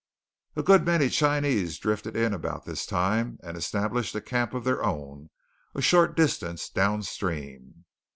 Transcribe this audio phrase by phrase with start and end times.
[0.55, 4.83] A good many Chinese drifted in about this time, and established a camp of their
[4.83, 5.29] own
[5.75, 7.85] a short distance downstream.